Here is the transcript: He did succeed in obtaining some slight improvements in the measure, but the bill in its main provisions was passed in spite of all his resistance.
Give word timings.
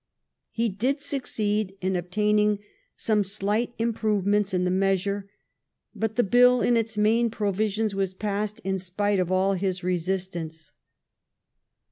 He 0.49 0.67
did 0.67 0.99
succeed 0.99 1.77
in 1.79 1.95
obtaining 1.95 2.57
some 2.95 3.23
slight 3.23 3.71
improvements 3.77 4.51
in 4.51 4.63
the 4.63 4.71
measure, 4.71 5.29
but 5.93 6.15
the 6.15 6.23
bill 6.23 6.59
in 6.59 6.75
its 6.75 6.97
main 6.97 7.29
provisions 7.29 7.93
was 7.93 8.15
passed 8.15 8.59
in 8.63 8.79
spite 8.79 9.19
of 9.19 9.31
all 9.31 9.53
his 9.53 9.83
resistance. 9.83 10.71